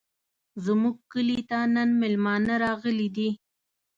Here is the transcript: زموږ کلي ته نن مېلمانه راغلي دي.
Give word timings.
زموږ 0.65 0.95
کلي 1.11 1.39
ته 1.49 1.57
نن 1.75 1.89
مېلمانه 2.01 2.53
راغلي 2.63 3.07
دي. 3.17 3.29